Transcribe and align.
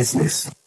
Business. 0.00 0.59